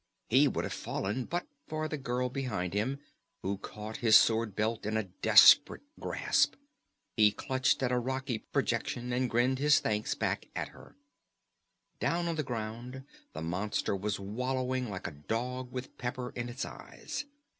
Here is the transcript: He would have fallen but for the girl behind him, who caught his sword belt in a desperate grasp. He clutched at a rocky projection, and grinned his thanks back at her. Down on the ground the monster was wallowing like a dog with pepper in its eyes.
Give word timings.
He 0.29 0.47
would 0.47 0.63
have 0.65 0.73
fallen 0.73 1.25
but 1.25 1.45
for 1.67 1.87
the 1.87 1.95
girl 1.99 2.27
behind 2.27 2.73
him, 2.73 2.97
who 3.43 3.59
caught 3.59 3.97
his 3.97 4.15
sword 4.15 4.55
belt 4.55 4.83
in 4.83 4.97
a 4.97 5.03
desperate 5.03 5.83
grasp. 5.99 6.55
He 7.15 7.31
clutched 7.31 7.83
at 7.83 7.91
a 7.91 7.99
rocky 7.99 8.39
projection, 8.39 9.13
and 9.13 9.29
grinned 9.29 9.59
his 9.59 9.79
thanks 9.79 10.15
back 10.15 10.47
at 10.55 10.69
her. 10.69 10.95
Down 11.99 12.27
on 12.27 12.33
the 12.35 12.41
ground 12.41 13.03
the 13.33 13.43
monster 13.43 13.95
was 13.95 14.19
wallowing 14.19 14.89
like 14.89 15.05
a 15.05 15.11
dog 15.11 15.71
with 15.71 15.95
pepper 15.99 16.31
in 16.35 16.49
its 16.49 16.65
eyes. 16.65 17.25